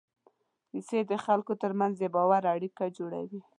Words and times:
کیسې 0.69 0.99
د 1.11 1.13
خلکو 1.25 1.53
تر 1.61 1.71
منځ 1.79 1.93
د 1.99 2.03
باور 2.15 2.43
اړیکه 2.53 2.83
جوړوي. 2.97 3.41